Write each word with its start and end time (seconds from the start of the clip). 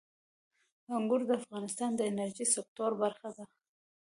انګور 0.95 1.21
د 1.29 1.31
افغانستان 1.41 1.91
د 1.95 2.01
انرژۍ 2.09 2.45
د 2.49 2.51
سکتور 2.55 2.91
برخه 3.01 3.29
ده. 3.37 3.45